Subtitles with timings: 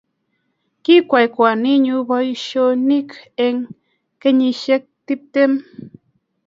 [0.83, 2.99] kikwai kwaninyu boishoni
[3.45, 3.59] eng
[4.21, 5.51] kenyishek tiptem